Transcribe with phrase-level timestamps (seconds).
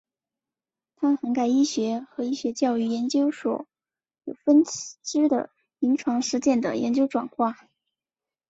[0.95, 3.67] 它涵盖医学和医学教育研究所
[4.23, 7.55] 有分支的临床实践的研究转化。